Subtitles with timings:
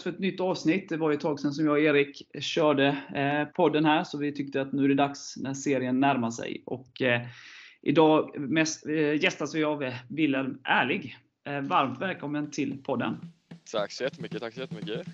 [0.00, 0.88] dags för ett nytt avsnitt.
[0.88, 4.18] Det var ju ett tag sedan som jag och Erik körde eh, podden här, så
[4.18, 6.62] vi tyckte att nu är det dags när serien närmar sig.
[6.66, 7.22] Och, eh,
[7.82, 11.16] idag mest, eh, gästas vi av eh, Wilhelm Ärlig.
[11.46, 13.16] Eh, varmt välkommen till podden.
[13.72, 15.06] Tack så jättemycket, tack så jättemycket.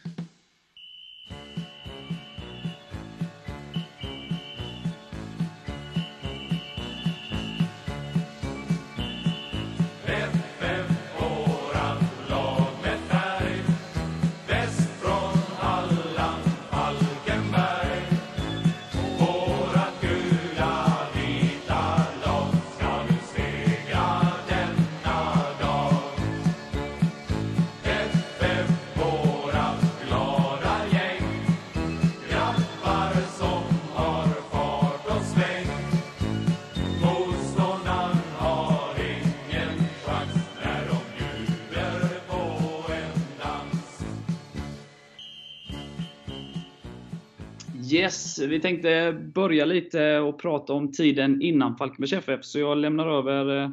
[48.38, 53.06] Yes, vi tänkte börja lite och prata om tiden innan Falkenbergs FF, så jag lämnar
[53.06, 53.70] över eh,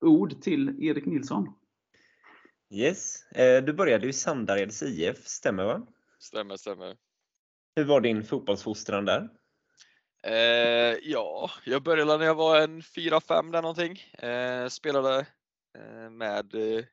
[0.00, 1.54] ord till Erik Nilsson.
[2.70, 5.86] Yes, eh, du började i Sandareds IF, stämmer va?
[6.18, 6.96] Stämmer, stämmer.
[7.76, 9.28] Hur var din fotbollsfostran där?
[10.22, 13.98] Eh, ja, jag började när jag var en 4-5 där någonting.
[14.18, 15.26] Eh, spelade
[15.78, 16.84] eh, med eh,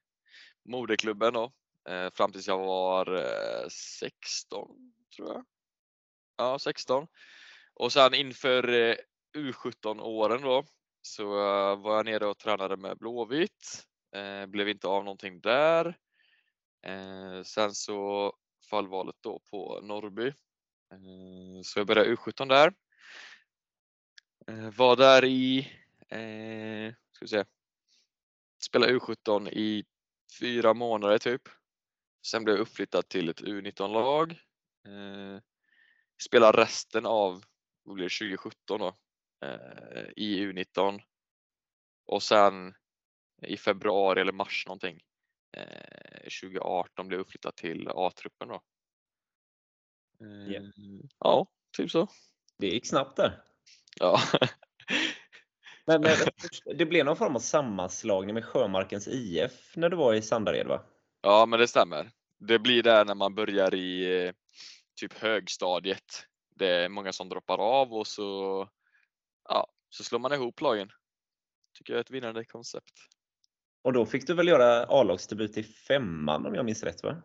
[0.65, 1.51] moderklubben då,
[1.89, 3.29] eh, fram tills jag var
[3.69, 4.67] 16
[5.15, 5.45] tror jag
[6.37, 7.07] ja, 16.
[7.73, 8.95] Och sen inför eh,
[9.37, 10.65] U17-åren då
[11.01, 13.87] så eh, var jag nere och tränade med Blåvitt.
[14.15, 15.97] Eh, blev inte av någonting där.
[16.85, 18.33] Eh, sen så
[18.69, 20.27] fall valet då på Norrby.
[20.27, 22.73] Eh, så jag började U17 där.
[24.71, 25.71] Var där i,
[27.11, 27.45] ska vi se,
[28.63, 29.85] spelade U17 i
[30.39, 31.41] fyra månader typ.
[32.25, 34.39] Sen blev jag uppflyttad till ett U19-lag
[36.23, 37.43] spelar resten av
[37.83, 38.95] vad blir det, 2017 då,
[39.45, 41.01] eh, i U19
[42.05, 42.73] och sen
[43.41, 44.99] i februari eller mars någonting
[45.57, 48.61] eh, 2018 blev uppflyttad till A-truppen då.
[50.47, 50.65] Yeah.
[51.19, 51.47] Ja,
[51.77, 52.07] typ så.
[52.57, 53.43] Det gick snabbt där.
[53.99, 54.19] Ja.
[55.85, 56.17] Men eh,
[56.75, 60.83] det blev någon form av sammanslagning med Sjömarkens IF när du var i Sandared va?
[61.21, 62.11] Ja, men det stämmer.
[62.39, 64.33] Det blir där när man börjar i eh,
[65.03, 66.25] typ högstadiet.
[66.55, 68.69] Det är många som droppar av och så,
[69.49, 70.89] ja, så slår man ihop lagen.
[71.77, 72.93] Tycker jag är ett vinnande koncept.
[73.81, 77.21] Och då fick du väl göra A-lagsdebut i femman om jag minns rätt va?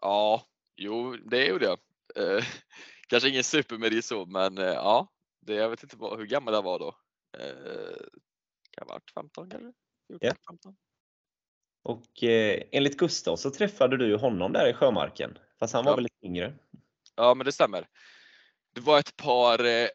[0.00, 0.42] Ja,
[0.76, 1.78] jo det gjorde jag.
[2.16, 2.44] Eh,
[3.08, 6.78] kanske ingen supermerit så men eh, ja, det, jag vet inte hur gammal jag var
[6.78, 6.88] då.
[7.38, 8.06] Eh,
[8.70, 9.72] kan ha varit 15 kanske?
[10.08, 10.34] 14, ja.
[10.50, 10.76] 15.
[11.82, 16.00] Och eh, enligt Gustav så träffade du honom där i Sjömarken, fast han var ja.
[16.00, 16.58] lite yngre?
[17.18, 17.88] Ja, men det stämmer.
[18.74, 19.88] Det var ett par eh,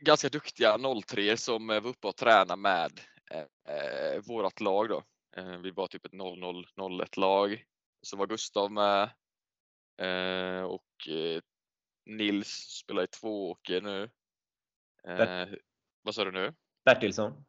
[0.00, 3.00] ganska duktiga 03 som eh, var uppe och tränade med
[3.30, 5.02] eh, eh vårat lag då.
[5.36, 7.64] Eh, vi var typ ett 00-01 lag.
[8.02, 9.02] Så var Gustav med
[10.00, 11.08] eh, och
[12.06, 12.48] Nils
[12.84, 14.10] spelar i Tvååker nu.
[16.02, 16.54] vad sa du nu?
[16.84, 17.44] Bertilsson?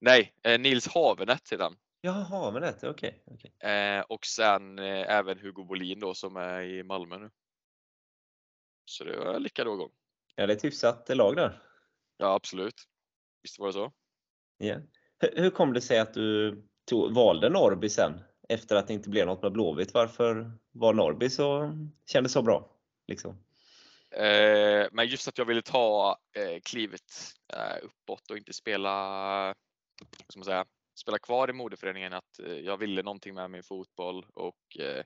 [0.00, 1.76] Nej, Nils Havenet sedan.
[2.00, 3.22] Ja, Havenet, okej.
[3.26, 4.02] Okay, okay.
[4.08, 7.30] och sen även Hugo Bolin då som är i Malmö nu.
[8.84, 9.90] Så det var lyckad årgång.
[10.34, 11.62] Ja, det är ett hyfsat lag där.
[12.16, 12.74] Ja, absolut.
[13.42, 13.92] Visst var det så.
[14.58, 14.80] Ja.
[15.32, 18.20] Hur kom det sig att du tog, valde Norrby sen?
[18.48, 19.94] Efter att det inte blev något med Blåvitt.
[19.94, 21.72] Varför var Norrby så,
[22.06, 22.70] kändes så bra?
[23.06, 23.44] Liksom?
[24.10, 27.12] Eh, men just att jag ville ta eh, klivet
[27.52, 29.54] eh, uppåt och inte spela,
[30.28, 30.64] ska man säga,
[30.94, 32.12] spela kvar i modeföreningen.
[32.12, 35.04] Att eh, jag ville någonting med min fotboll och eh,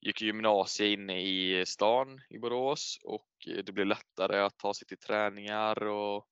[0.00, 4.98] gick gymnasie inne i stan i Borås och det blev lättare att ta sig till
[4.98, 6.28] träningar och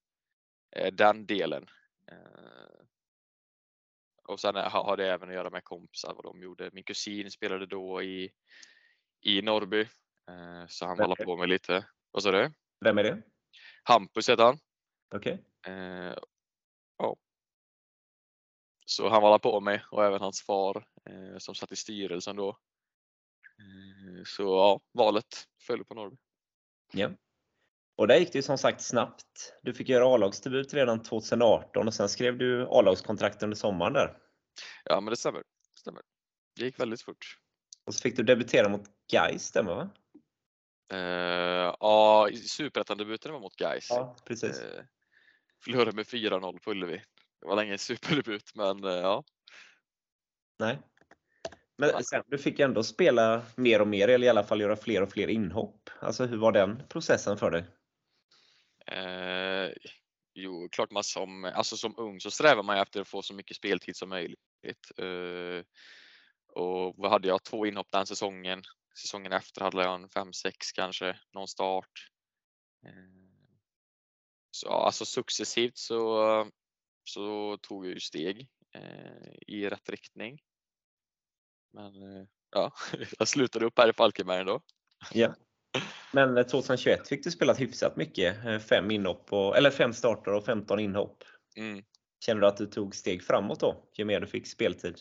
[0.76, 1.66] eh, den delen.
[2.12, 2.86] Eh,
[4.28, 6.70] och sen har det även att göra med kompisar, vad de gjorde.
[6.72, 8.30] Min kusin spelade då i,
[9.20, 9.80] i Norrby,
[10.30, 11.86] eh, så han håller på med lite.
[12.10, 12.52] Vad sa du?
[12.80, 13.22] Vem är det?
[13.82, 14.58] Hampus heter han.
[15.14, 15.32] Okej.
[15.32, 16.14] Okay.
[16.98, 17.16] ja.
[18.86, 20.86] Så han var på mig och även hans far
[21.38, 22.58] som satt i styrelsen då.
[23.58, 26.16] Eh, så ja, valet föll på Norrby.
[26.92, 27.10] Ja.
[27.96, 29.54] Och där gick det som sagt snabbt.
[29.62, 34.18] Du fick göra A-lagsdebut redan 2018 och sen skrev du A-lagskontrakt under sommaren där.
[34.84, 35.38] Ja, men det stämmer.
[35.38, 36.02] det stämmer.
[36.56, 37.38] Det gick väldigt fort.
[37.86, 39.90] Och så fick du debutera mot Gais, stämmer va?
[40.92, 43.86] Uh, ja, superettan-debuten var mot Gais.
[43.90, 44.60] Ja, precis.
[44.60, 44.82] Uh,
[45.64, 47.02] förlorade med 4-0 på Ullevi.
[47.40, 49.24] Det var länge superdebut, men uh, ja.
[50.58, 50.78] Nej.
[51.78, 55.02] Men sen, du fick ändå spela mer och mer, eller i alla fall göra fler
[55.02, 55.90] och fler inhopp.
[56.00, 57.64] Alltså hur var den processen för dig?
[58.86, 59.72] Eh,
[60.34, 63.56] jo, klart man som, alltså som ung så strävar man efter att få så mycket
[63.56, 64.90] speltid som möjligt.
[64.98, 65.64] Eh,
[66.54, 67.44] och vad hade jag?
[67.44, 68.62] Två inhopp den säsongen.
[69.02, 72.10] Säsongen efter hade jag en 5-6 kanske, någon start.
[72.86, 73.26] Eh,
[74.50, 76.50] så alltså successivt så,
[77.04, 80.38] så tog jag ju steg eh, i rätt riktning.
[81.76, 82.72] Men eh, ja,
[83.18, 84.60] jag slutade upp här i Falkenberg ändå.
[85.12, 85.34] Ja.
[86.12, 88.36] Men 2021 fick du spela hyfsat mycket.
[88.68, 91.24] Fem, inhopp och, eller fem starter och 15 inhopp.
[91.56, 91.84] Mm.
[92.24, 94.98] Känner du att du tog steg framåt då, ju mer du fick speltid?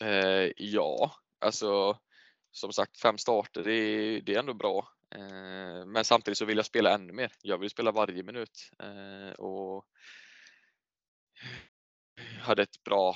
[0.00, 1.98] Eh, ja, alltså
[2.50, 4.88] som sagt fem starter, det är, det är ändå bra.
[5.14, 7.32] Eh, men samtidigt så vill jag spela ännu mer.
[7.42, 9.86] Jag vill spela varje minut eh, och
[12.40, 13.14] hade ett bra eh,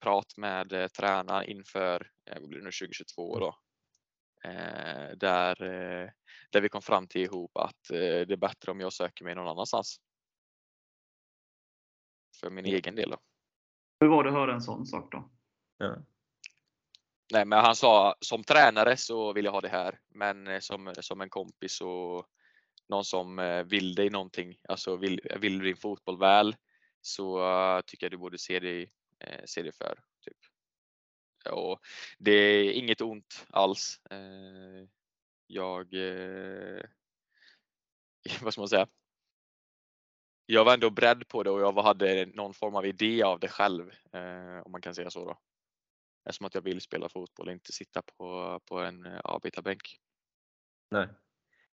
[0.00, 3.58] prat med eh, tränaren inför eh, blir det nu, 2022 då.
[4.44, 6.10] Eh, där, eh,
[6.50, 9.34] där vi kom fram till ihop att eh, det är bättre om jag söker mig
[9.34, 10.00] någon annanstans.
[12.40, 13.10] För min egen del.
[13.10, 13.16] Då.
[14.00, 15.30] Hur var det att höra en sån sak då?
[15.78, 15.96] Ja.
[17.32, 20.94] Nej, men han sa som tränare så vill jag ha det här, men eh, som,
[21.00, 22.26] som en kompis och
[22.88, 26.56] någon som eh, vill dig någonting, alltså vill, vill din fotboll väl,
[27.00, 27.40] så
[27.86, 28.88] tycker jag du borde se dig, eh,
[29.44, 29.98] se dig för.
[30.24, 30.38] Typ.
[31.52, 31.80] Och
[32.18, 34.00] det är inget ont alls.
[34.10, 34.88] Eh,
[35.46, 36.82] jag, eh,
[38.42, 38.88] vad ska man säga?
[40.46, 43.48] Jag var ändå beredd på det och jag hade någon form av idé av det
[43.48, 45.24] själv, eh, om man kan säga så.
[45.24, 45.38] Då.
[46.28, 50.00] Eftersom att jag vill spela fotboll inte sitta på, på en eh, avbytarbänk.
[50.90, 51.08] Nej.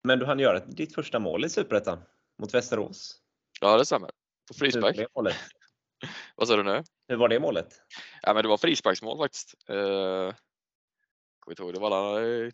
[0.03, 2.03] Men du hann göra ditt första mål i Superettan
[2.41, 3.21] mot Västerås.
[3.61, 4.11] Ja, det stämmer.
[4.47, 4.97] På frispark.
[6.35, 6.83] Vad sa du nu?
[7.07, 7.81] Hur var det målet?
[8.21, 9.55] Ja, men det var frisparksmål faktiskt.
[9.69, 10.33] Uh,
[11.39, 12.51] kommer inte ihåg, det var alla, eh,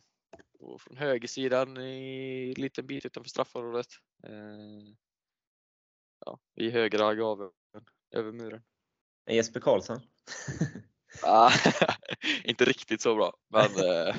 [0.80, 3.88] från högersidan i en liten bit utanför straffområdet.
[4.30, 4.94] Uh,
[6.25, 7.51] ja, I högra gaveln
[8.12, 8.63] över muren.
[9.30, 10.01] Jesper Karlsson?
[11.24, 11.51] Ah,
[12.44, 14.15] inte riktigt så bra, men uh,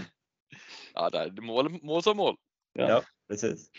[0.95, 2.37] ja, där, mål, mål som mål.
[2.73, 3.71] Ja, precis.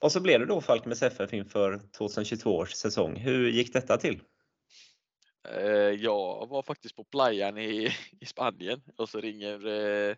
[0.00, 3.16] Och så blev det då Falkenbergs FF inför 2022 års säsong.
[3.16, 4.22] Hur gick detta till?
[5.48, 7.88] Eh, jag var faktiskt på playan i,
[8.20, 10.16] i Spanien och så ringer eh,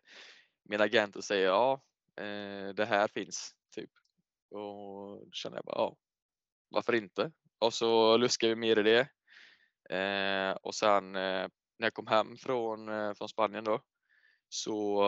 [0.62, 1.82] min agent och säger ja,
[2.16, 3.54] eh, det här finns.
[3.74, 3.90] typ.
[4.50, 5.96] Och då känner jag bara ja,
[6.68, 7.32] varför inte?
[7.58, 9.08] Och så luskade vi mer i det.
[10.62, 13.80] Och sen när jag kom hem från, från Spanien då
[14.48, 15.04] så,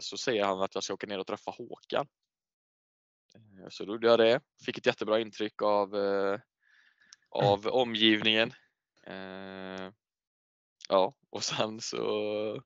[0.00, 2.06] så säger han att jag ska åka ner och träffa Håkan.
[3.68, 4.40] Så då gjorde jag det.
[4.64, 5.94] Fick ett jättebra intryck av,
[7.30, 8.52] av omgivningen.
[9.06, 9.92] Eh,
[10.88, 12.62] ja, och sen så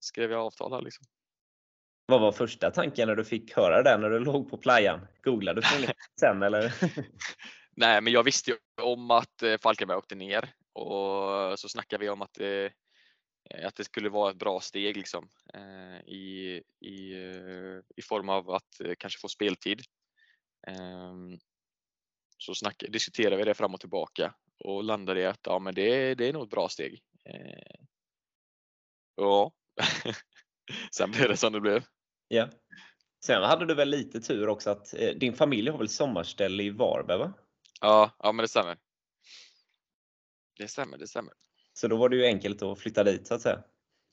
[0.00, 1.06] skrev jag avtal här liksom.
[2.06, 5.06] Vad var första tanken när du fick höra det när du låg på playan?
[5.22, 6.74] Googlade du på sen eller?
[7.76, 12.10] Nej, men jag visste ju om att eh, Falkenberg åkte ner och så snackade vi
[12.10, 12.72] om att det,
[13.50, 17.14] eh, att det skulle vara ett bra steg liksom, eh, i, i,
[17.96, 19.80] i form av att kanske få speltid.
[22.46, 24.34] Så snack, diskuterade vi det fram och tillbaka
[24.64, 27.02] och landade i att ja, men det, det är nog ett bra steg.
[27.24, 27.84] Eh,
[29.16, 29.52] Ja,
[30.96, 31.84] sen blev det som det blev.
[32.28, 32.48] Ja.
[33.24, 36.70] Sen hade du väl lite tur också att eh, din familj har väl sommarställe i
[36.70, 37.32] Varberg va?
[37.80, 38.78] Ja, ja men det stämmer.
[40.56, 41.32] Det stämmer, det stämmer.
[41.72, 43.64] Så då var det ju enkelt att flytta dit så att säga.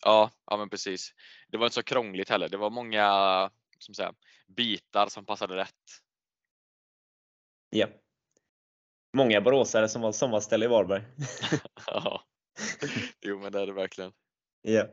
[0.06, 1.14] Ja, ja men precis.
[1.48, 2.50] Det var inte så krångligt heller.
[2.50, 3.06] Det var många
[3.80, 4.14] som säga,
[4.48, 5.76] bitar som passade rätt.
[7.70, 7.88] Ja.
[9.14, 11.04] Många boråsare som har sommarställe i Varberg.
[11.88, 12.22] Ja.
[13.22, 14.12] Jo men det är det verkligen.
[14.62, 14.88] ja.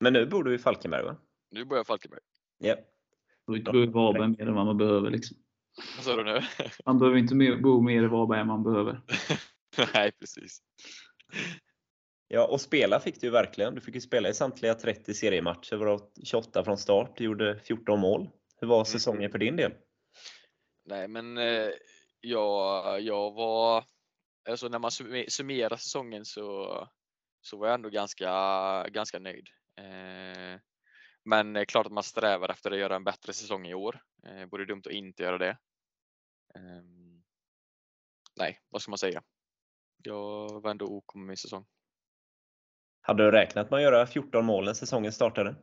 [0.00, 1.16] Men nu bor du i Falkenberg va?
[1.50, 2.20] Nu börjar Falkenberg.
[2.58, 2.76] Ja.
[3.46, 5.10] Du behöver inte Varberg mer än vad man behöver.
[5.10, 5.36] Liksom.
[5.96, 6.40] Vad sa du nu?
[6.86, 9.00] Man behöver inte mer, bo mer i Varberg än man behöver.
[9.94, 10.62] Nej precis.
[12.28, 13.74] Ja, och spela fick du ju verkligen.
[13.74, 17.16] Du fick ju spela i samtliga 30 seriematcher, varav 28 från start.
[17.16, 18.30] Du gjorde 14 mål.
[18.60, 19.72] Hur var säsongen för din del?
[20.84, 21.68] Nej men eh,
[22.22, 23.84] jag, jag var,
[24.48, 26.88] alltså när man summe- summerar säsongen så,
[27.40, 28.28] så var jag ändå ganska,
[28.88, 29.48] ganska nöjd.
[29.78, 30.60] Eh,
[31.24, 34.00] men det är klart att man strävar efter att göra en bättre säsong i år.
[34.26, 35.58] Eh, Vore dumt att inte göra det.
[36.54, 37.22] Ehm,
[38.36, 39.22] nej, vad ska man säga?
[40.02, 41.66] Jag var ändå OK med min säsong.
[43.00, 45.56] Hade du räknat med att göra 14 mål när säsongen startade?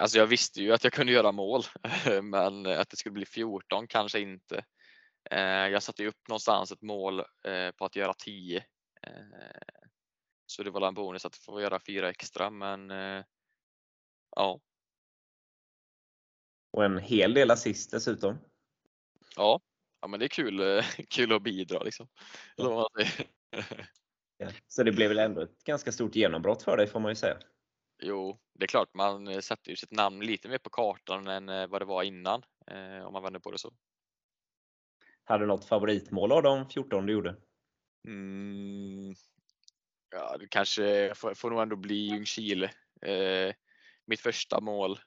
[0.00, 1.62] Alltså jag visste ju att jag kunde göra mål,
[2.22, 4.64] men att det skulle bli 14 kanske inte.
[5.32, 8.64] Eh, Jag satte upp någonstans ett mål eh, på att göra 10.
[9.02, 9.12] Eh,
[10.46, 12.90] Så det var en bonus att få göra fyra extra, men
[14.36, 14.60] ja.
[16.72, 18.38] Och en hel del assist dessutom.
[19.36, 19.60] Ja,
[20.00, 22.08] ja men det är kul, kul att bidra liksom.
[22.56, 22.88] Ja.
[24.66, 27.38] Så det blev väl ändå ett ganska stort genombrott för dig får man ju säga.
[28.02, 31.80] Jo, det är klart man sätter ju sitt namn lite mer på kartan än vad
[31.80, 32.42] det var innan,
[33.04, 33.74] om man vänder på det så.
[35.32, 37.36] Hade du något favoritmål av de 14 du gjorde?
[38.08, 39.14] Mm,
[40.10, 42.70] ja, det kanske får, får nog ändå bli Ljungskile.
[43.02, 43.54] Eh,
[44.06, 45.00] mitt första mål.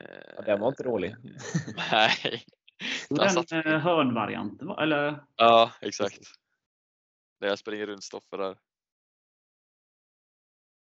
[0.00, 1.16] Eh, ja, den var inte dålig.
[1.90, 2.44] nej.
[3.08, 3.52] Den satt...
[3.52, 5.24] Eh, hörnvarianten eller?
[5.36, 6.20] Ja, exakt.
[7.40, 8.58] Där jag springer runt Stoffe där.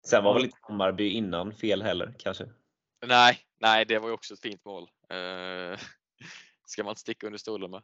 [0.06, 2.48] Sen var väl inte Hammarby innan fel heller kanske?
[3.06, 4.90] Nej, nej, det var ju också ett fint mål.
[5.08, 5.78] Eh,
[6.66, 7.82] ska man inte sticka under stolen med.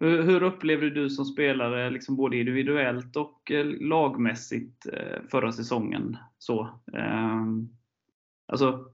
[0.00, 6.16] Hur, hur upplevde du som spelare, liksom både individuellt och eh, lagmässigt, eh, förra säsongen?
[6.38, 7.68] Så, ehm,
[8.46, 8.84] alltså,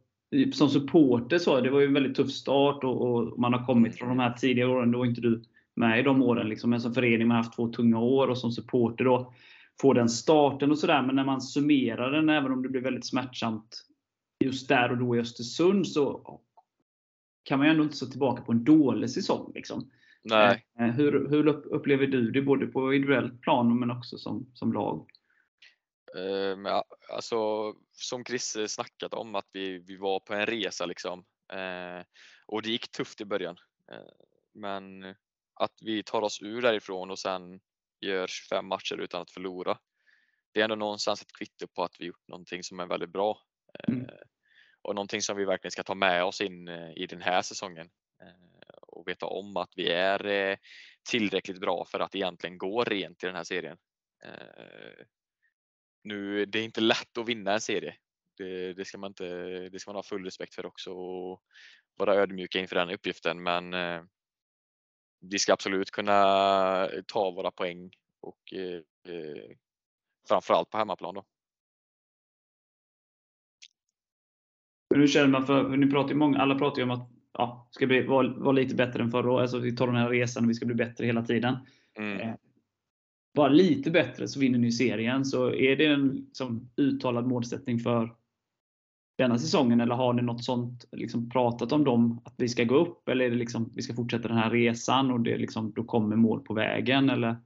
[0.52, 3.98] som supporter så, det var ju en väldigt tuff start och, och, man har kommit
[3.98, 4.92] från de här tidiga åren.
[4.92, 5.42] Då var inte du
[5.74, 6.48] med i de åren.
[6.48, 6.70] Liksom.
[6.70, 9.32] Men som förening har haft två tunga år och som supporter då
[9.80, 11.02] få den starten och sådär.
[11.02, 13.86] Men när man summerar den, även om det blir väldigt smärtsamt
[14.44, 16.40] just där och då i Östersund, så
[17.42, 19.52] kan man ju ändå inte se tillbaka på en dålig säsong.
[19.54, 19.90] Liksom.
[20.24, 20.66] Nej.
[20.80, 25.10] Eh, hur, hur upplever du det både på individuellt plan men också som, som lag?
[26.14, 27.36] Um, ja, alltså,
[27.92, 31.18] som Chris snackat om att vi, vi var på en resa liksom.
[31.52, 32.04] Uh,
[32.46, 33.56] och det gick tufft i början.
[33.92, 33.98] Uh,
[34.54, 35.04] men
[35.54, 37.60] att vi tar oss ur därifrån och sen
[38.00, 39.78] gör 25 matcher utan att förlora.
[40.52, 43.38] Det är ändå någonstans ett kvitto på att vi gjort någonting som är väldigt bra.
[43.88, 44.06] Mm.
[44.82, 47.90] Och någonting som vi verkligen ska ta med oss in i den här säsongen
[49.04, 50.56] och veta om att vi är eh,
[51.10, 53.76] tillräckligt bra för att egentligen gå rent i den här serien.
[54.24, 55.04] Eh,
[56.04, 57.96] nu, det är inte lätt att vinna en serie.
[58.36, 59.24] Det, det, ska, man inte,
[59.68, 61.42] det ska man ha full respekt för också och
[61.96, 63.42] vara ödmjuka inför den uppgiften.
[63.42, 64.02] Men eh,
[65.20, 68.80] vi ska absolut kunna ta våra poäng och eh,
[70.28, 71.14] framförallt på hemmaplan.
[71.14, 71.24] Då.
[74.94, 77.86] hur känner man för, ni pratar ju många, alla pratar ju om att ja, ska
[77.86, 79.42] bli, vara, vara lite bättre än förra året.
[79.42, 81.56] Alltså, vi tar den här resan och vi ska bli bättre hela tiden.
[81.98, 82.20] Mm.
[82.20, 82.34] Eh,
[83.34, 85.24] bara lite bättre så vinner ni serien.
[85.24, 88.14] Så är det en liksom, uttalad målsättning för
[89.18, 89.80] denna säsongen?
[89.80, 92.20] Eller har ni något sånt liksom, pratat om dem?
[92.24, 93.08] Att vi ska gå upp?
[93.08, 96.16] Eller är det liksom, vi ska fortsätta den här resan och det liksom, då kommer
[96.16, 97.10] mål på vägen?
[97.10, 97.36] Eller?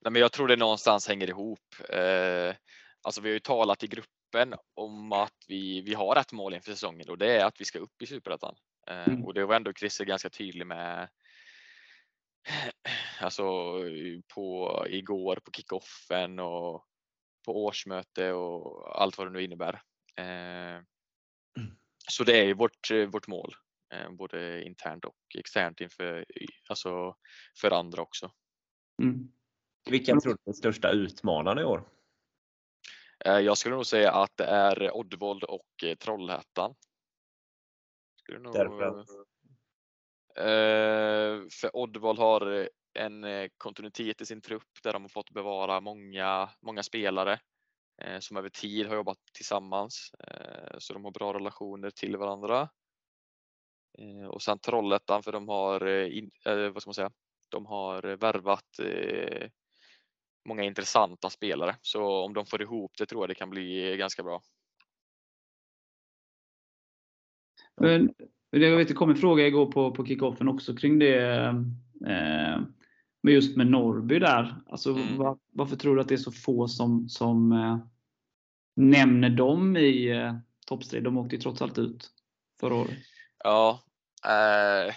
[0.00, 1.74] Nej, men jag tror det någonstans hänger ihop.
[1.88, 2.56] Eh,
[3.02, 6.70] alltså vi har ju talat i gruppen om att vi, vi har ett mål inför
[6.70, 8.54] säsongen och det är att vi ska upp i Superettan.
[8.90, 9.24] Eh, mm.
[9.24, 11.08] Och det var ändå Christer ganska tydlig med
[13.20, 13.44] alltså
[14.34, 16.84] på igår på kickoffen och
[17.46, 19.82] på årsmöte och allt vad det nu innebär.
[20.16, 20.76] Eh,
[21.56, 21.78] mm.
[22.10, 23.54] Så det är vårt, vårt mål,
[23.94, 26.24] eh, både internt och externt inför,
[26.68, 27.16] alltså
[27.60, 28.32] för andra också.
[29.02, 29.32] Mm.
[29.90, 31.88] Vilka tror du är den största utmanaren i år?
[33.24, 36.74] Jag skulle nog säga att det är Oddvold och Trollhättan.
[38.28, 39.04] Skulle nog, Därför
[40.36, 45.80] eh, för Oddvall har en eh, kontinuitet i sin trupp där de har fått bevara
[45.80, 47.40] många, många spelare
[48.02, 50.10] eh, som över tid har jobbat tillsammans.
[50.26, 52.68] Eh, så de har bra relationer till varandra.
[53.98, 57.10] Eh, och sen Trollhättan för de har, eh, in, vad ska man säga,
[57.48, 58.80] de har värvat
[60.48, 61.76] många intressanta spelare.
[61.82, 64.42] Så om de får ihop det tror jag det kan bli ganska bra.
[67.80, 68.14] Men,
[68.50, 71.44] jag vet, det kom en fråga igår på, på kickoffen också kring det.
[72.06, 72.60] Eh,
[73.22, 74.54] med just med Norrby där.
[74.66, 75.16] Alltså, mm.
[75.16, 77.78] var, varför tror du att det är så få som, som eh,
[78.76, 80.34] nämner dem i eh,
[80.66, 81.04] toppstrid?
[81.04, 82.10] De åkte ju trots allt ut
[82.60, 82.98] förra året.
[83.44, 83.82] Ja,
[84.24, 84.94] eh,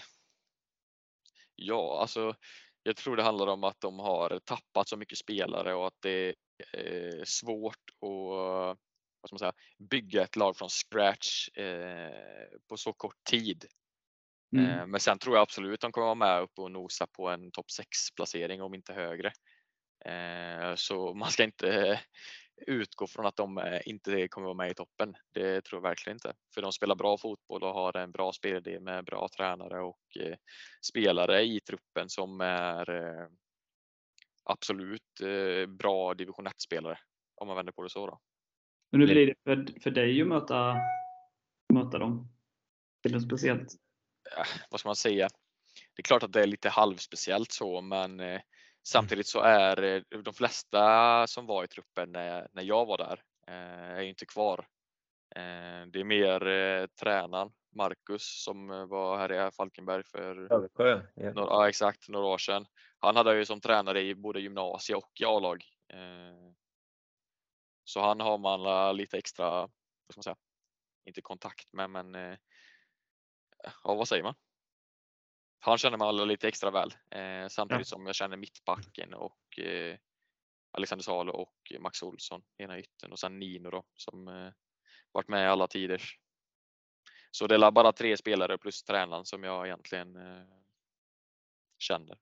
[1.56, 2.36] ja alltså
[2.84, 6.36] jag tror det handlar om att de har tappat så mycket spelare och att det
[6.74, 8.78] är svårt att
[9.22, 13.66] vad ska man säga, bygga ett lag från scratch eh, på så kort tid.
[14.56, 14.70] Mm.
[14.70, 17.52] Eh, men sen tror jag absolut de kommer vara med upp och nosa på en
[17.52, 19.32] topp 6 placering om inte högre.
[20.06, 22.00] Eh, så man ska inte
[22.68, 25.16] utgå från att de eh, inte kommer vara med i toppen.
[25.34, 26.34] Det tror jag verkligen inte.
[26.54, 30.36] För de spelar bra fotboll och har en bra spelidé med bra tränare och eh,
[30.82, 33.28] spelare i truppen som är eh,
[34.44, 35.22] absolut
[35.68, 36.98] bra division 1-spelare
[37.36, 38.08] om man vänder på det så.
[38.08, 38.20] Då.
[38.92, 40.78] Men hur blir det för, för dig att möta,
[41.74, 42.28] möta dem?
[43.04, 43.74] Är det speciellt?
[44.36, 45.30] Ja, vad ska man säga?
[45.96, 48.42] Det är klart att det är lite halvspeciellt så, men eh,
[48.84, 53.22] Samtidigt så är eh, de flesta som var i truppen när, när jag var där
[53.48, 54.68] eh, är inte kvar.
[55.36, 61.34] Eh, det är mer eh, tränaren Marcus som var här i Falkenberg för Översjö, ja.
[61.34, 62.66] några, ja, exakt, några år sedan.
[63.00, 65.64] Han hade ju som tränare i både gymnasie och A-lag.
[65.94, 66.52] Eh,
[67.84, 69.70] så han har man lite extra, vad
[70.10, 70.36] ska man säga,
[71.06, 72.38] inte kontakt med men eh,
[73.84, 74.36] ja, vad säger man?
[75.60, 79.98] Han känner man alla lite extra väl eh, samtidigt som jag känner mittbacken och eh,
[80.72, 84.54] Alexander Salo och Max Olsson ena ytten och sen Nino då som eh,
[85.12, 86.02] varit med i alla tider.
[87.32, 90.46] Så det är bara tre spelare plus tränaren som jag egentligen eh,
[91.78, 92.20] känner.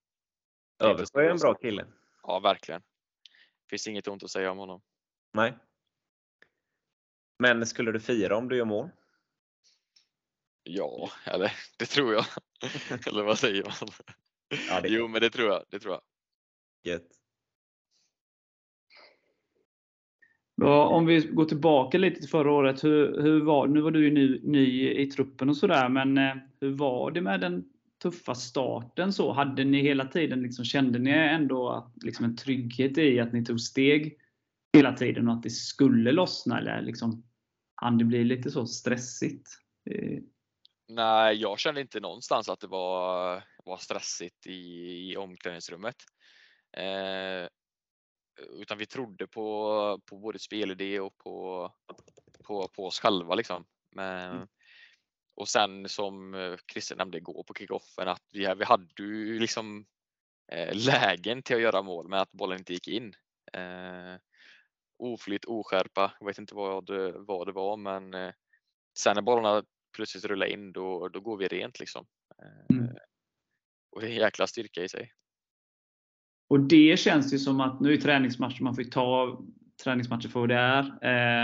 [0.84, 1.88] Översjö är en bra kille.
[2.24, 2.84] Ja, verkligen.
[3.70, 4.82] Finns inget ont att säga om honom.
[5.34, 5.54] Nej.
[7.40, 8.90] Men skulle du fira om du gör mål?
[10.64, 12.26] Ja, eller det tror jag.
[13.08, 13.90] eller vad säger man?
[14.70, 15.64] Ja, det Jo, men det tror jag.
[15.70, 16.02] Det tror jag.
[16.94, 17.20] Gött.
[20.56, 22.84] Ja, om vi går tillbaka lite till förra året.
[22.84, 26.36] Hur, hur var, nu var du ju ny, ny i truppen och sådär, men eh,
[26.62, 27.66] hur var det med den
[28.02, 29.14] tuffa starten?
[29.14, 33.34] Så, hade ni hela tiden, liksom, kände ni ändå att, liksom, en trygghet i att
[33.34, 34.18] ni tog steg
[34.74, 36.60] hela tiden och att det skulle lossna?
[36.60, 37.24] Eller liksom,
[37.76, 39.48] hann det bli lite så stressigt?
[39.90, 40.20] Eh,
[40.92, 44.62] Nej, jag kände inte någonstans att det var, var stressigt i,
[45.12, 45.96] i omklädningsrummet.
[46.78, 47.48] Eh,
[48.62, 51.72] utan vi trodde på, på både spelidé och på,
[52.44, 53.36] på, på oss själva.
[53.36, 53.66] Liksom.
[53.96, 54.48] Men,
[55.36, 56.36] och sen som
[56.72, 59.86] Christer nämnde igår på kickoffen att vi, vi hade ju liksom
[60.52, 63.14] eh, lägen till att göra mål men att bollen inte gick in.
[63.54, 64.16] Eh,
[65.00, 68.32] oflyt, oskärpa, jag vet inte vad det, vad det var men eh,
[68.98, 69.64] sen när bollarna
[69.96, 72.06] plötsligt rullar in då, då går vi rent liksom.
[72.42, 72.96] Eh, Mm.
[73.92, 75.12] Och det är en jäkla styrka i sig.
[76.50, 79.42] Och det känns ju som att nu är träningsmatcher, man får ju ta
[79.84, 80.84] träningsmatcher för vad det är.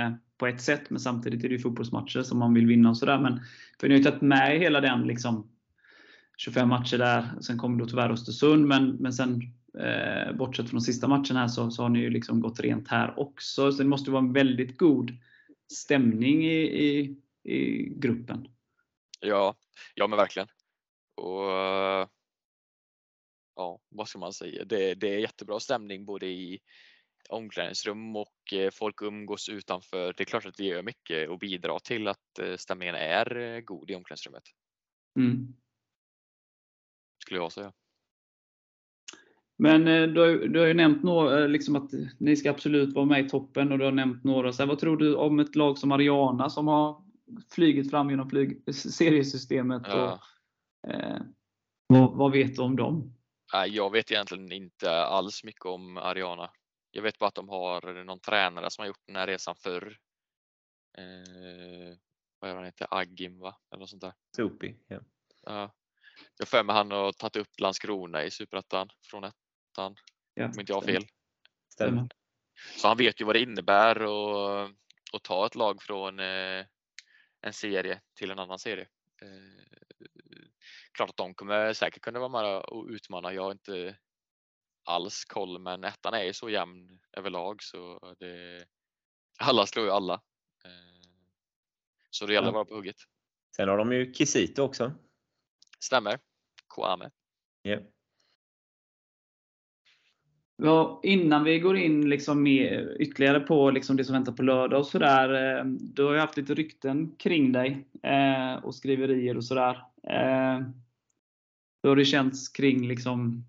[0.05, 2.97] Eh, på ett sätt, men samtidigt är det ju fotbollsmatcher som man vill vinna och
[2.97, 3.19] sådär.
[3.19, 3.41] Men
[3.79, 5.51] för ni har ju tagit med hela den liksom
[6.37, 7.41] 25 matcher där.
[7.41, 9.41] Sen kommer då tyvärr Östersund, men, men sen
[9.79, 13.19] eh, bortsett från sista matcherna här så, så har ni ju liksom gått rent här
[13.19, 13.71] också.
[13.71, 15.11] Så det måste vara en väldigt god
[15.73, 18.47] stämning i, i, i gruppen.
[19.19, 19.55] Ja,
[19.95, 20.47] ja men verkligen.
[21.15, 21.51] Och
[23.55, 24.65] ja, vad ska man säga?
[24.65, 26.59] Det, det är jättebra stämning både i
[27.29, 30.13] omklädningsrum och eh, folk umgås utanför.
[30.13, 33.59] Det är klart att det gör mycket och bidrar till att eh, stämningen är eh,
[33.59, 34.43] god i omklädningsrummet.
[35.19, 35.55] Mm.
[37.21, 37.73] Skulle jag säga.
[39.57, 42.49] Men eh, du har, ju- du har ju nämnt några, eh, liksom att ni ska
[42.49, 44.53] absolut vara med i toppen och du har nämnt några.
[44.53, 47.03] Så här, vad tror du om ett lag som Ariana som har
[47.51, 49.81] flugit fram genom flyg, seriesystemet?
[49.85, 50.19] Ja.
[50.83, 51.17] Och, eh,
[51.87, 53.11] vad, vad vet du om dem?
[53.67, 56.49] Jag vet egentligen inte alls mycket om Ariana.
[56.91, 59.97] Jag vet bara att de har någon tränare som har gjort den här resan förr.
[60.97, 61.97] Eh,
[62.39, 62.87] vad är det han heter?
[62.91, 63.55] Agim va?
[63.71, 64.13] Eller något sånt där.
[64.35, 64.75] Sopi.
[64.87, 64.99] Ja.
[65.45, 65.71] Ja.
[66.37, 69.23] Jag har för mig han har tagit upp Landskrona i Superettan från
[69.75, 69.95] ettan.
[70.33, 71.05] Ja, Om inte jag har fel.
[71.69, 72.07] Stämmer.
[72.77, 74.71] Så han vet ju vad det innebär att,
[75.13, 76.65] att ta ett lag från eh,
[77.41, 78.87] en serie till en annan serie.
[79.21, 79.63] Eh,
[80.91, 83.33] klart att de kommer säkert kunna vara med och utmana.
[83.33, 83.97] Jag har inte
[84.83, 88.65] alls koll, men ettan är ju så jämn överlag så det,
[89.39, 90.13] alla slår ju alla.
[90.65, 91.09] Eh,
[92.09, 92.97] så det gäller att vara på hugget.
[93.55, 94.91] Sen har de ju Kisito också.
[95.79, 96.19] Stämmer.
[96.75, 97.11] Kwame.
[97.61, 97.79] Ja.
[100.57, 104.87] Ja, innan vi går in liksom ytterligare på liksom det som väntar på lördag och
[104.87, 105.57] sådär.
[105.57, 109.83] Eh, du har ju haft lite rykten kring dig eh, och skriverier och sådär.
[110.03, 110.59] Eh,
[111.83, 113.45] hur har det känts kring liksom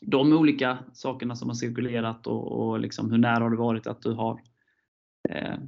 [0.00, 4.02] de olika sakerna som har cirkulerat och, och liksom hur nära har det varit att
[4.02, 4.40] du har
[5.28, 5.58] eh,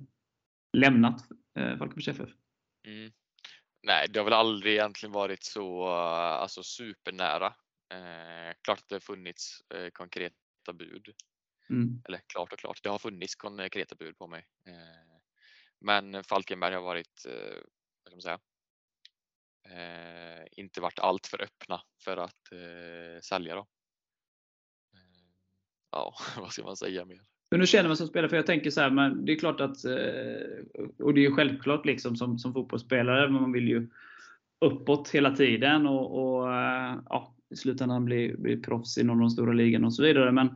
[0.73, 1.21] lämnat
[1.59, 2.31] eh, Falkenbergs FF?
[2.87, 3.13] Mm.
[3.83, 7.47] Nej, det har väl aldrig egentligen varit så eh, alltså, supernära.
[7.93, 11.15] Eh, klart att det har funnits eh, konkreta bud.
[11.71, 12.03] Mm.
[12.05, 14.47] Eller klart och klart, det har funnits konkreta bud på mig.
[14.69, 15.21] Eh,
[15.81, 17.55] men Falkenberg har varit, eh,
[18.05, 18.41] vad ska man säga,
[19.69, 23.67] eh, inte varit allt för öppna för att eh, sälja dem.
[24.95, 25.33] Eh,
[25.91, 27.21] ja, vad ska man säga mer?
[27.51, 28.29] Men du känner man som spelare?
[28.29, 31.35] För jag tänker så här, men det är klart att, eh, och det är ju
[31.35, 33.89] självklart liksom som, som fotbollsspelare, men man vill ju
[34.61, 39.21] uppåt hela tiden och, och eh, ja, i slutändan bli, bli proffs i någon av
[39.21, 40.33] de stora ligorna och så vidare.
[40.33, 40.47] Men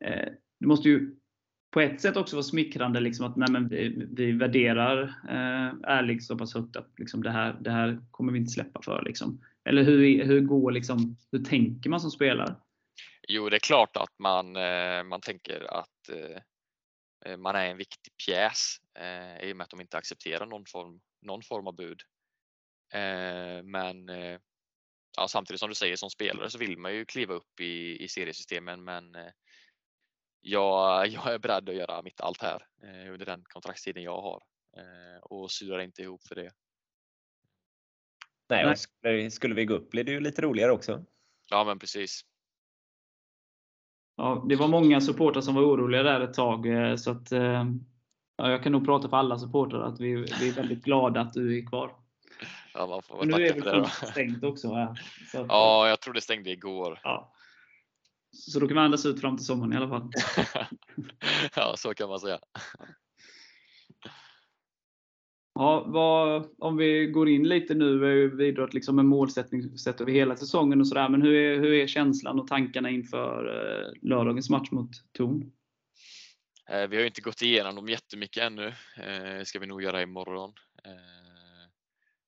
[0.00, 1.16] eh, det måste ju
[1.70, 6.24] på ett sätt också vara smickrande liksom att nej, men vi, vi värderar eh, ärligt
[6.24, 9.02] så pass högt att liksom det, här, det här kommer vi inte släppa för.
[9.04, 9.40] Liksom.
[9.64, 12.56] Eller hur, hur går liksom, hur tänker man som spelare?
[13.28, 16.08] Jo, det är klart att man, eh, man tänker att
[17.26, 20.66] eh, man är en viktig pjäs eh, i och med att de inte accepterar någon
[20.66, 22.00] form, någon form av bud.
[23.64, 24.10] Men
[25.16, 28.08] ja, samtidigt som du säger som spelare så vill man ju kliva upp i, i
[28.08, 29.16] seriesystemen men
[30.40, 32.66] jag, jag är beredd att göra mitt allt här
[33.10, 34.42] under den kontraktstiden jag har
[35.22, 36.52] och surar inte ihop för det.
[38.48, 41.04] Nej, och skulle, skulle vi gå upp blir det ju lite roligare också.
[41.50, 42.24] Ja, men precis.
[44.16, 46.66] Ja, det var många supportrar som var oroliga där ett tag.
[46.66, 47.64] Eh, så att, eh,
[48.36, 51.32] ja, jag kan nog prata för alla supportrar att vi, vi är väldigt glada att
[51.32, 52.01] du är kvar.
[52.74, 54.68] Ja, man får nu är det stängt också.
[54.68, 54.94] Ja,
[55.34, 57.00] att, ja, jag tror det stängde igår.
[57.02, 57.34] Ja.
[58.32, 60.10] Så då kan vi andas ut fram till sommaren i alla fall.
[61.56, 62.38] ja, så kan man säga.
[65.54, 70.00] Ja, vad, om vi går in lite nu, vi har vidrört liksom en målsättning sett
[70.00, 71.08] över hela säsongen och sådär.
[71.08, 75.52] Men hur är, hur är känslan och tankarna inför eh, lördagens match mot Torn?
[76.68, 78.66] Eh, vi har inte gått igenom dem jättemycket ännu.
[78.96, 80.52] Eh, ska vi nog göra imorgon.
[80.84, 81.31] Eh,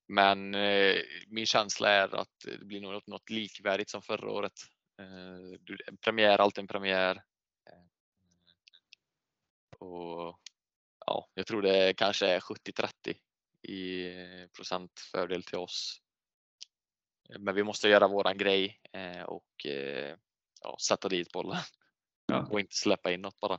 [0.07, 0.97] men eh,
[1.29, 4.53] min känsla är att det blir något, något likvärdigt som förra året.
[4.99, 7.23] Eh, en premiär, alltid en premiär.
[7.71, 7.85] Eh,
[9.79, 10.41] och
[11.07, 13.17] ja, jag tror det kanske är 70-30
[13.63, 14.13] i
[14.57, 16.01] procent fördel till oss.
[17.39, 18.81] Men vi måste göra våran grej
[19.27, 19.67] och
[20.61, 21.61] ja, sätta dit bollen.
[22.27, 22.47] Ja.
[22.51, 23.59] Och inte släppa in något bara.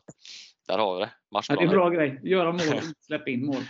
[0.68, 1.12] Där har vi det.
[1.30, 2.20] Ja, det är en bra grej.
[2.24, 3.64] Göra mål släppa in mål.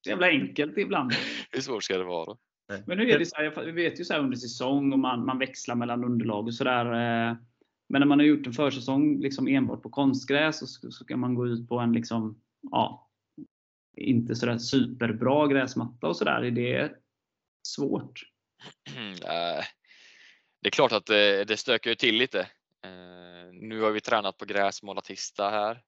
[0.00, 1.12] Så jävla enkelt ibland.
[1.50, 2.36] Hur svårt ska det vara?
[2.86, 5.26] Men nu är det så här, vi vet ju så här under säsong och man,
[5.26, 6.84] man växlar mellan underlag och sådär.
[6.86, 7.36] Eh,
[7.88, 11.34] men när man har gjort en försäsong liksom enbart på konstgräs så, så kan man
[11.34, 13.10] gå ut på en liksom ja,
[13.96, 16.44] inte sådär superbra gräsmatta och sådär.
[16.44, 16.92] Är det
[17.62, 18.22] svårt?
[20.62, 22.40] Det är klart att det, det stökar till lite.
[22.84, 25.82] Eh, nu har vi tränat på gräs måndag, tisdag här.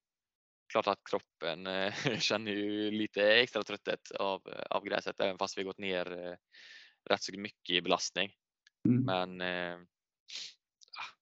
[0.71, 5.63] Klart att kroppen eh, känner ju lite extra trötthet av, av gräset även fast vi
[5.63, 6.37] gått ner eh,
[7.11, 8.33] rätt så mycket i belastning.
[8.89, 9.05] Mm.
[9.05, 9.41] Men
[10.99, 11.17] ah,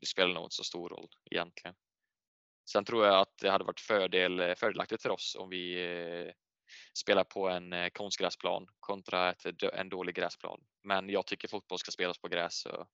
[0.00, 1.74] det spelar nog inte så stor roll egentligen.
[2.70, 6.32] Sen tror jag att det hade varit fördel, fördelaktigt för oss om vi eh,
[6.98, 10.60] spelar på en eh, konstgräsplan kontra ett, en dålig gräsplan.
[10.82, 12.86] Men jag tycker fotboll ska spelas på gräs så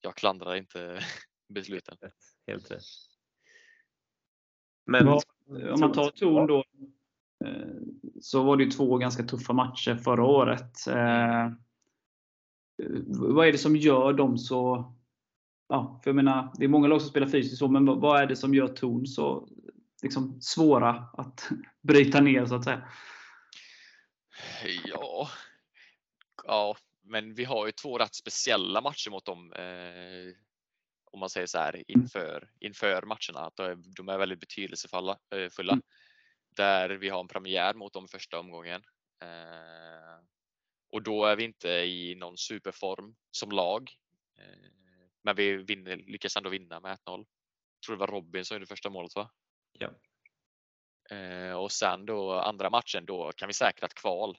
[0.00, 1.00] jag klandrar inte
[1.54, 1.96] besluten.
[2.46, 2.82] Helt rätt.
[4.86, 5.20] Men om
[5.80, 6.64] man tar ton då
[7.44, 7.76] eh,
[8.20, 10.72] så var det två ganska tuffa matcher förra året.
[13.06, 14.92] Vad är det som gör dem så
[15.68, 18.26] ja, för jag menar, det är många lag som spelar fysiskt så, men vad är
[18.26, 19.48] det som gör ton så
[20.02, 21.48] liksom, svåra att
[21.82, 22.88] bryta ner så att säga?
[24.84, 25.28] Ja,
[26.44, 29.52] ja, men vi har ju två rätt speciella matcher mot dem.
[31.16, 33.46] Om man säger så här inför, inför matcherna.
[33.46, 33.56] Att
[33.96, 35.18] de är väldigt betydelsefulla.
[35.34, 35.82] Eh, fulla, mm.
[36.56, 38.82] Där vi har en premiär mot dem första omgången.
[39.22, 40.24] Eh,
[40.92, 43.90] och då är vi inte i någon superform som lag.
[44.38, 44.70] Eh,
[45.22, 46.98] men vi vinner, lyckas ändå vinna med 1-0.
[47.06, 47.26] Jag
[47.86, 49.30] tror det var Robin som gjorde första målet va?
[49.72, 49.90] Ja.
[51.56, 54.38] Och sen då andra matchen, då kan vi säkra ett kval.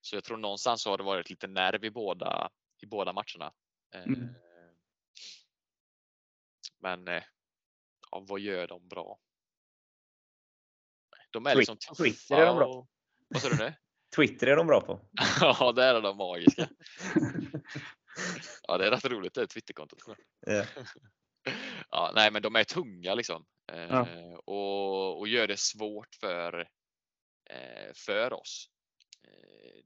[0.00, 2.50] Så jag tror någonstans så har det varit lite nerv i båda,
[2.82, 3.52] i båda matcherna.
[3.94, 4.34] Mm.
[6.82, 7.22] Men eh,
[8.10, 9.18] ja, vad gör de bra?
[11.30, 11.94] De är liksom tuffa.
[11.94, 12.88] Twitter är de bra på.
[13.28, 13.74] Vad sa du nu?
[14.16, 15.08] Twitter är de bra på.
[15.40, 16.68] ja, där är de magiska.
[18.68, 19.98] ja, det är rätt roligt det Twitterkontot.
[20.48, 20.66] Yeah.
[21.90, 24.08] ja, nej, men de är tunga liksom ja.
[24.08, 26.60] Eh, och, och gör det svårt för,
[27.50, 28.68] eh, för oss.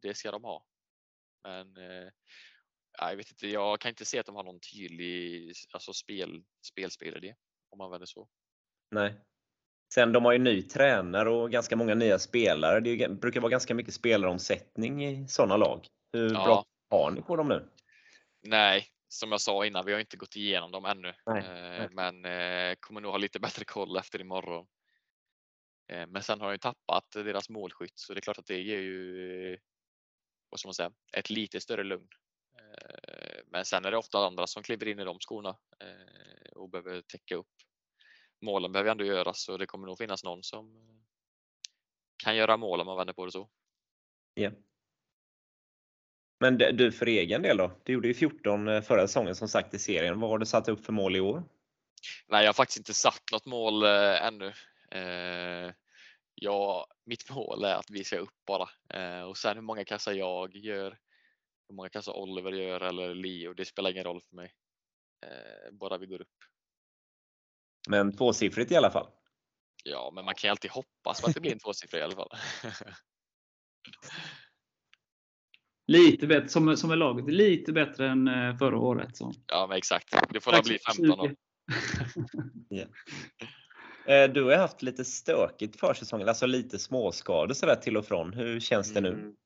[0.03, 0.67] Det ska de ha.
[1.45, 1.77] Men
[2.99, 7.35] jag vet inte, jag kan inte se att de har någon tydlig alltså spel, spelspelidé
[7.71, 8.29] om man vänder så.
[8.91, 9.15] Nej.
[9.95, 12.81] Sen de har ju ny tränare och ganska många nya spelare.
[12.81, 15.87] Det brukar vara ganska mycket spelaromsättning i sådana lag.
[16.13, 16.45] Hur ja.
[16.45, 17.69] bra har ni på dem nu?
[18.43, 21.15] Nej, som jag sa innan, vi har inte gått igenom dem ännu.
[21.27, 21.79] Nej, nej.
[21.79, 24.67] Eh, men eh, kommer nog ha lite bättre koll efter imorgon.
[25.93, 28.81] Eh, men sen har jag tappat deras målskytt så det är klart att det ger
[28.81, 29.59] ju
[30.51, 32.09] vad ska man säga, ett lite större lugn.
[33.47, 35.57] Men sen är det ofta andra som kliver in i de skorna
[36.53, 37.53] och behöver täcka upp.
[38.41, 40.87] Målen behöver ändå göras så det kommer nog finnas någon som
[42.25, 43.49] kan göra mål om man vänder på det så.
[44.35, 44.51] Ja.
[46.41, 47.73] Men du för egen del då?
[47.85, 50.21] Du gjorde ju 14 eh, förra säsongen som sagt i serien.
[50.21, 51.43] Vad har du satt upp för mål i år?
[52.27, 54.53] Nej, jag har faktiskt inte satt något mål eh, ännu.
[54.91, 55.73] Eh,
[56.35, 60.13] ja, mitt mål är att vi ska upp bara eh, och sen hur många kassar
[60.13, 60.99] jag gör,
[61.69, 64.53] hur många kassar Oliver gör eller Leo, det spelar ingen roll för mig.
[65.73, 66.37] bara vi går upp.
[67.89, 69.09] Men tvåsiffrigt i alla fall?
[69.85, 72.17] Ja, men man kan ju alltid hoppas på att det blir en tvåsiffrig i alla
[72.17, 72.31] fall.
[75.87, 79.17] Lite bättre, som, som är laget, lite bättre än eh, förra året.
[79.17, 79.33] Så.
[79.47, 80.15] Ja, men exakt.
[80.31, 81.31] Det får bli 15 då.
[82.77, 82.89] yeah.
[84.35, 88.33] Du har haft lite stökigt försäsongen, alltså lite småskador sådär till och från.
[88.33, 89.09] Hur känns det nu?
[89.09, 89.37] Mm.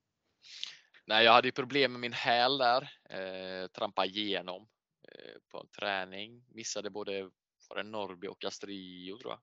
[1.05, 2.89] Nej, jag hade ju problem med min häl där.
[3.09, 4.69] Eh, trampa igenom
[5.11, 6.45] eh, på en träning.
[6.47, 7.21] Missade både
[7.69, 9.41] var det Norrby och Astrio tror jag.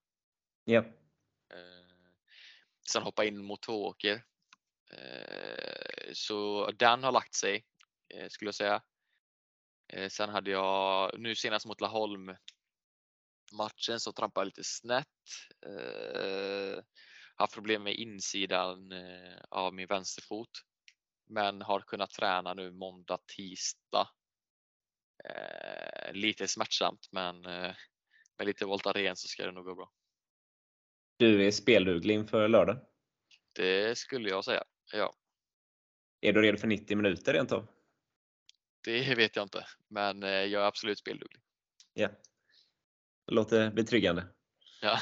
[0.65, 0.81] Ja.
[1.57, 2.11] Eh,
[2.91, 4.25] sen hoppa in mot Tvååker.
[4.93, 7.65] Eh, så den har lagt sig
[8.15, 8.83] eh, skulle jag säga.
[9.93, 12.37] Eh, sen hade jag nu senast mot Laholm
[13.53, 15.07] matchen så trampade jag lite snett.
[15.67, 16.85] Eh,
[17.37, 20.51] haft problem med insidan eh, av min vänsterfot.
[21.29, 24.09] Men har kunnat träna nu måndag, tisdag.
[25.25, 27.75] Eh, lite smärtsamt men eh,
[28.39, 29.93] med lite Voltaren så ska det nog gå bra.
[31.17, 32.81] Du är spelduglig inför lördag?
[33.53, 35.15] Det skulle jag säga, ja.
[36.21, 37.67] Är du redo för 90 minuter rent av?
[38.85, 41.43] Det vet jag inte, men eh, jag är absolut spelduglig.
[41.93, 42.09] Ja.
[43.27, 44.27] Det låter betryggande.
[44.83, 44.99] Ja.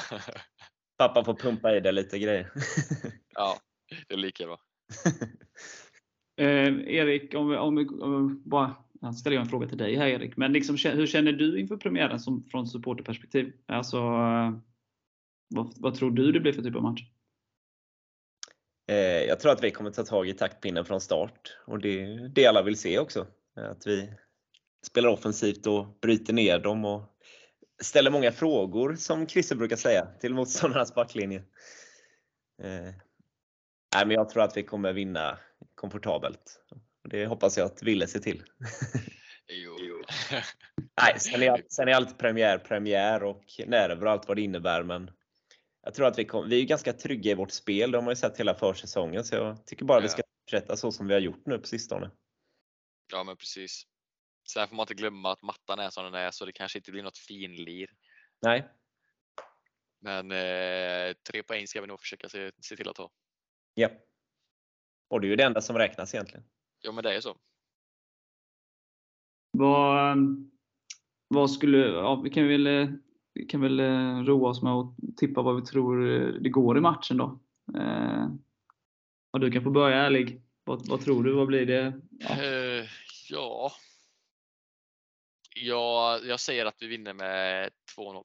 [0.97, 2.51] Pappa får pumpa i dig lite grejer.
[3.29, 3.59] ja,
[4.07, 4.61] det är lika bra.
[6.37, 10.37] eh, Erik, om vi, om om bara jag ställer en fråga till dig här Erik,
[10.37, 13.53] men liksom, hur känner du inför premiären som, från supporterperspektiv?
[13.65, 14.51] Alltså, eh,
[15.47, 17.01] vad, vad tror du det blir för typ av match?
[18.89, 22.29] Eh, jag tror att vi kommer ta tag i taktpinnen från start och det är
[22.29, 23.27] det alla vill se också.
[23.55, 24.13] Att vi
[24.85, 27.03] spelar offensivt och bryter ner dem och
[27.83, 31.37] ställer många frågor som Christer brukar säga till motståndarnas backlinje.
[32.63, 32.93] Eh,
[33.95, 35.37] nej, men jag tror att vi kommer vinna
[35.75, 36.59] komfortabelt.
[37.09, 38.43] Det hoppas jag att Ville ser till.
[39.49, 39.77] Jo.
[41.01, 44.83] nej, sen är, sen är allt premiär premiär och nerver och allt vad det innebär.
[44.83, 45.11] Men
[45.83, 47.91] jag tror att vi, kom, vi är ganska trygga i vårt spel.
[47.91, 49.23] Det har man ju sett hela försäsongen.
[49.23, 50.01] Så jag tycker bara ja.
[50.01, 52.11] vi ska fortsätta så som vi har gjort nu på sistone.
[53.11, 53.83] Ja, men precis.
[54.49, 56.91] Sen får man inte glömma att mattan är som den är, så det kanske inte
[56.91, 57.89] blir något finlir.
[58.41, 58.67] Nej.
[59.99, 63.11] Men eh, tre poäng ska vi nog försöka se, se till att ta.
[63.73, 63.89] Ja.
[65.07, 66.43] Och det är ju det enda som räknas egentligen.
[66.81, 67.35] Ja, men det är så.
[69.51, 70.17] Vad,
[71.27, 72.97] vad skulle, ja, vi kan väl,
[73.33, 75.97] vi kan väl eh, roa oss med att tippa vad vi tror
[76.39, 77.39] det går i matchen då.
[77.77, 78.27] Eh,
[79.31, 80.41] och du kan få börja ärlig.
[80.63, 81.33] Vad, vad tror du?
[81.33, 82.01] Vad blir det?
[82.19, 82.35] Ja.
[82.35, 82.85] Uh,
[83.29, 83.71] ja.
[85.55, 86.19] ja.
[86.23, 88.23] Jag säger att vi vinner med 2-0.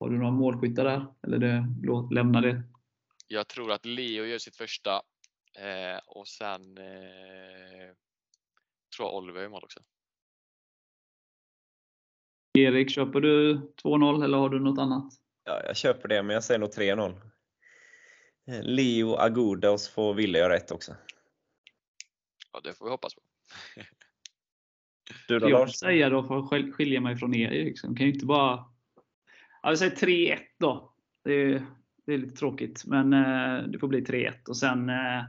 [0.00, 1.06] Har du några målskyttar där?
[1.22, 2.62] Eller det, låt, lämna det.
[3.26, 5.02] Jag tror att Leo gör sitt första
[5.58, 7.94] eh, och sen eh,
[8.96, 9.80] tror jag Oliver gör mål också.
[12.58, 15.12] Erik, köper du 2-0 eller har du något annat?
[15.44, 17.20] Ja, jag köper det, men jag säger nog 3-0.
[18.46, 20.96] Leo Agudos får Ville göra rätt också.
[22.52, 23.20] Ja, det får vi hoppas på.
[25.28, 27.96] du då, jag säga då, för att skilja mig från er, liksom.
[27.96, 28.64] kan ju inte bara...
[29.62, 30.94] Jag säger 3-1 då.
[31.24, 31.66] Det är,
[32.06, 34.48] det är lite tråkigt, men eh, det får bli 3-1.
[34.48, 35.24] Och sen eh,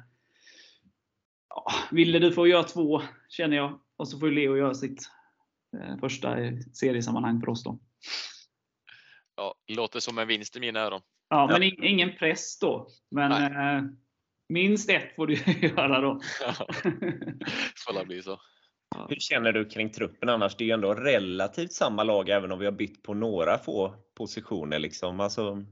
[1.49, 3.79] ja, Ville, du får göra två, känner jag.
[3.97, 5.09] Och så får Leo göra sitt
[5.77, 6.37] eh, första
[6.73, 7.79] seriesammanhang för oss då.
[9.35, 11.01] Ja, låter som en vinst i mina öron.
[11.29, 11.85] Ja, men ja.
[11.85, 12.87] ingen press då.
[13.11, 13.83] Men eh,
[14.49, 15.33] minst ett får du
[15.67, 16.21] göra då.
[17.87, 18.39] Ja, det bli så.
[19.09, 20.55] Hur känner du kring truppen annars?
[20.55, 23.95] Det är ju ändå relativt samma lag även om vi har bytt på några få
[24.17, 24.79] positioner.
[24.79, 25.19] Liksom.
[25.19, 25.65] Alltså,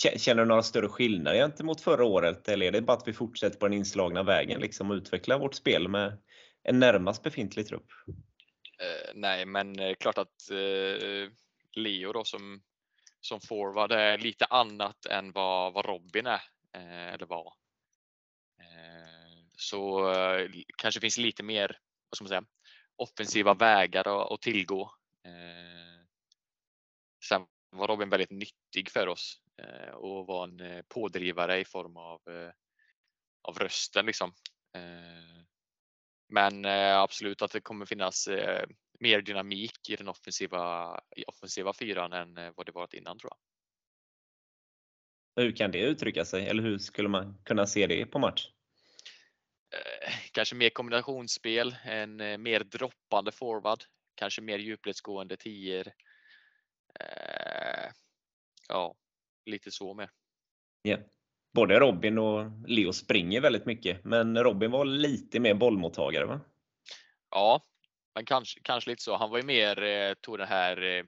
[0.00, 2.48] känner du några större skillnader gentemot förra året?
[2.48, 5.54] Eller är det bara att vi fortsätter på den inslagna vägen liksom, och utvecklar vårt
[5.54, 6.18] spel med
[6.62, 7.86] en närmast befintlig trupp?
[8.08, 11.28] Uh, nej, men uh, klart att uh,
[11.72, 12.62] Leo då som
[13.22, 16.40] som forward är lite annat än vad, vad Robin är
[17.12, 17.54] eller var.
[19.56, 20.14] Så
[20.76, 21.78] kanske finns lite mer
[22.10, 22.44] vad ska man säga,
[22.96, 24.90] offensiva vägar att, tillgå.
[27.28, 29.40] Sen var Robin väldigt nyttig för oss
[29.92, 32.20] och var en pådrivare i form av,
[33.42, 34.06] av rösten.
[34.06, 34.32] Liksom.
[36.28, 38.28] Men absolut att det kommer finnas
[39.00, 43.32] mer dynamik i den offensiva, i offensiva fyran än eh, vad det varit innan tror
[43.32, 43.38] jag.
[45.44, 46.48] Hur kan det uttrycka sig?
[46.48, 48.48] Eller hur skulle man kunna se det på match?
[49.74, 55.92] Eh, kanske mer kombinationsspel, en eh, mer droppande forward, kanske mer djupledsgående tior.
[58.68, 58.94] ja,
[59.46, 60.10] lite så med.
[60.88, 61.00] Yeah.
[61.52, 66.40] Både Robin och Leo springer väldigt mycket, men Robin var lite mer bollmottagare va?
[67.30, 67.66] Ja,
[68.14, 69.16] men kanske, kanske lite så.
[69.16, 71.04] Han var ju mer, eh, tog det här, eh,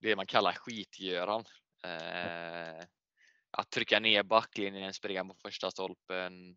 [0.00, 1.44] det man kallar skitgöran.
[1.84, 2.84] Eh,
[3.50, 6.56] att trycka ner backlinjen, springa på första stolpen,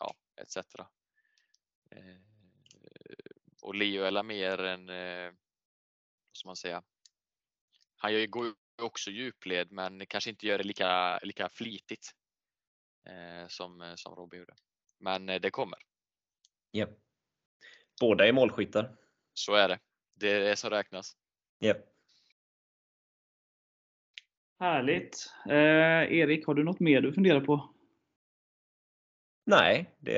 [0.00, 0.56] ja, etc.
[1.90, 2.16] Eh,
[3.62, 5.32] och Leo är mer en, eh,
[6.28, 6.82] vad ska man säga,
[7.96, 12.10] han gör går ju också djupled men kanske inte gör det lika, lika flitigt
[13.06, 14.54] eh, som, som Robin gjorde.
[15.00, 15.78] Men eh, det kommer.
[16.72, 16.90] Yep.
[18.00, 18.96] Båda är målskyttar.
[19.34, 19.78] Så är det.
[20.14, 21.16] Det är det som räknas.
[21.60, 21.76] Yep.
[24.60, 25.32] Härligt.
[25.48, 27.74] Eh, Erik, har du något mer du funderar på?
[29.44, 30.12] Nej, det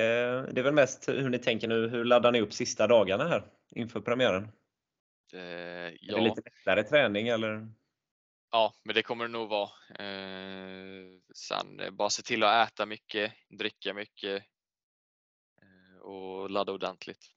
[0.53, 1.89] det är väl mest hur ni tänker nu.
[1.89, 4.43] Hur laddar ni upp sista dagarna här inför premiären?
[5.33, 7.69] Eh, Är det lite lättare träning eller?
[8.55, 9.71] Ja, men det kommer det nog vara.
[9.99, 14.45] Eh, sen eh, bara se till att äta mycket, dricka mycket
[15.63, 17.31] eh, och ladda ordentligt.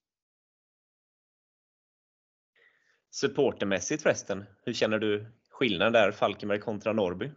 [3.09, 7.31] Supportermässigt förresten, hur känner du skillnaden där Falkenberg kontra Norrby?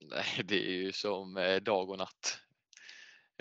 [0.00, 2.38] Nej, det är ju som eh, dag och natt.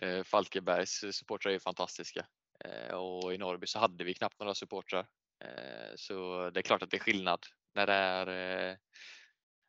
[0.01, 2.25] Eh, Falkenbergs supportrar är fantastiska
[2.65, 5.07] eh, och i Norrby så hade vi knappt några supportrar.
[5.95, 7.39] Så det är klart att det är skillnad
[7.75, 8.27] när det är
[8.69, 8.77] eh,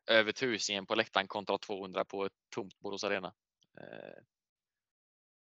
[0.07, 3.33] över tusen på läktaren kontra 200 på ett tomt Borås Arena.
[3.77, 4.23] Eh,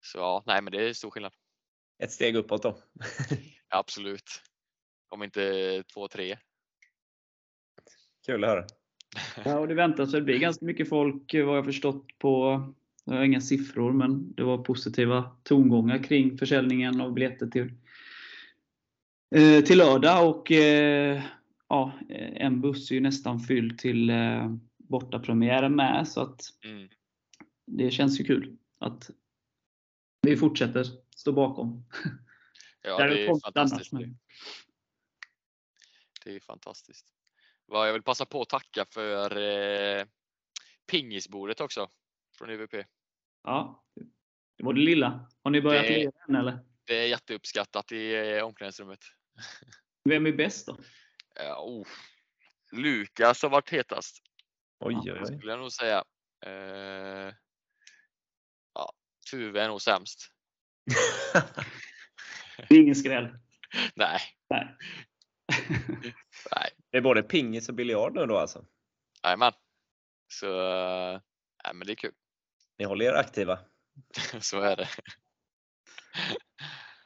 [0.00, 1.32] så ja, nej, men det är stor skillnad.
[1.98, 2.78] Ett steg uppåt då?
[3.68, 4.42] Absolut.
[5.08, 6.38] Om inte två, tre.
[8.26, 8.66] Kul att höra.
[9.44, 12.62] Ja, och det väntas väl bli ganska mycket folk vad jag förstått på,
[13.04, 17.72] jag har inga siffror, men det var positiva tongångar kring försäljningen av biljetter till,
[19.34, 20.28] eh, till lördag.
[20.28, 21.22] Och eh,
[21.70, 26.08] ja, en buss är ju nästan fylld till eh, bortapremiären med.
[26.08, 26.88] Så att Mm.
[27.66, 29.10] det känns ju kul att
[30.22, 30.84] vi fortsätter
[31.16, 31.84] stå bakom.
[32.82, 33.92] Ja, det är annars, fantastiskt.
[33.92, 34.18] men-
[36.24, 37.06] Det är fantastiskt.
[37.66, 40.04] Jag vill passa på att tacka för eh,
[40.90, 41.88] pingisbordet också
[42.38, 42.74] från UVP.
[43.44, 43.84] Ja,
[44.58, 45.30] det var det lilla.
[45.42, 46.58] Har ni börjat Det- lira än eller?
[46.84, 49.00] Det är jätteuppskattat i eh, omklädningsrummet.
[50.04, 50.78] Vem är bäst då?
[51.58, 51.86] Oh.
[52.72, 54.16] Lukas har varit hetast
[54.80, 55.26] Oj, oj, oj.
[55.26, 56.04] skulle jag nog säga.
[56.46, 57.34] Eh,
[58.74, 58.92] ja,
[59.30, 60.28] Tuve är nog sämst.
[62.68, 63.38] Det är ingen skräll.
[63.94, 64.76] Nej, Nej.
[66.56, 68.64] nej, Det är både pingis och biljard nu då alltså?
[69.24, 69.52] jajamän.
[70.28, 70.46] Så
[71.64, 72.14] nej, men det är kul.
[72.78, 73.58] Ni håller er aktiva?
[74.40, 74.88] Så är det.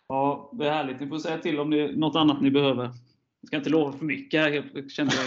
[0.08, 1.00] Ja, det är härligt.
[1.00, 2.90] Ni får säga till om det är något annat ni behöver.
[3.44, 4.70] Jag ska inte lova för mycket här.
[4.74, 5.26] Jag kände jag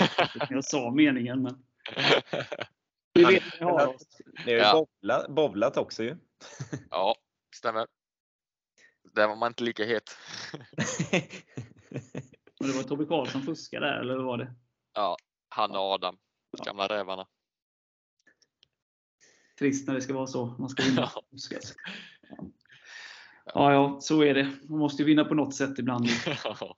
[0.50, 1.42] när jag sa meningen.
[1.44, 1.64] Men
[3.14, 4.08] vi vet att ni har oss.
[4.46, 5.28] Ni har ju Ja.
[5.30, 6.18] bowlat också ju.
[6.90, 7.16] Ja,
[7.56, 7.88] stämmer.
[9.16, 10.18] Där var man inte lika het.
[12.60, 14.54] Men det var Tobbe Karlsson som fuskade där, eller vad var det?
[14.94, 15.18] Ja,
[15.50, 16.18] han och Adam,
[16.58, 16.64] Ja.
[16.64, 17.28] gamla rävarna.
[19.60, 20.46] Trist när det ska vara så.
[20.46, 21.12] Man ska vinna.
[21.16, 21.22] Ja.
[21.32, 21.76] Fuskas.
[23.54, 24.44] Ja, ja, så är det.
[24.70, 26.08] Man måste ju vinna på något sätt ibland.
[26.44, 26.78] Ja,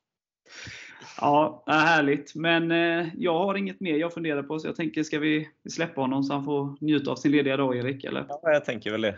[1.21, 2.35] ja, härligt.
[2.35, 6.01] Men eh, jag har inget mer jag funderar på, så jag tänker, ska vi släppa
[6.01, 8.03] honom så han får njuta av sin lediga dag, Erik?
[8.03, 8.25] Eller?
[8.29, 9.17] Ja, jag tänker väl det.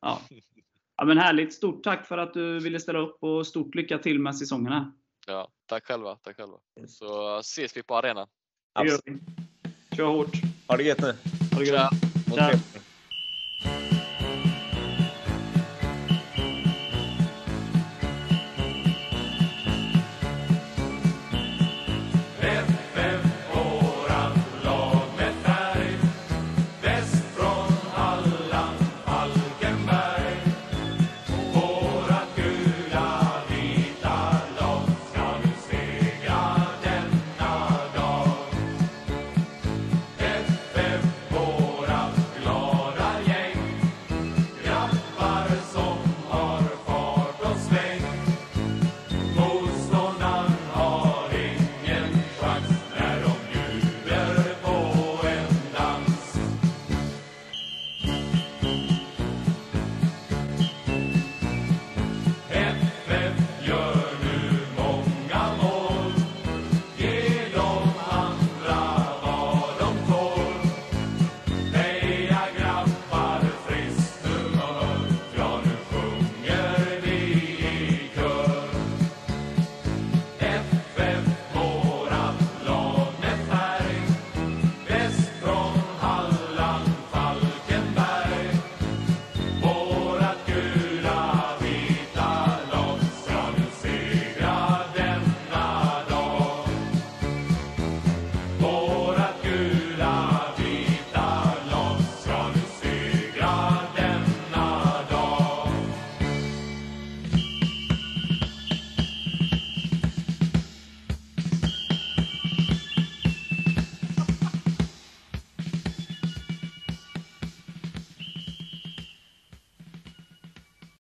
[0.00, 0.20] Ja.
[0.96, 1.54] ja, men härligt.
[1.54, 4.92] Stort tack för att du ville ställa upp och stort lycka till med säsongerna.
[5.26, 6.56] Ja, tack själva, tack själva.
[6.88, 8.28] Så ses vi på arenan.
[8.72, 9.20] Absolut.
[9.96, 10.32] Kör hårt.
[10.68, 11.14] Ha det gött nu.
[11.52, 11.90] Ha det gött.
[12.34, 12.50] Tja.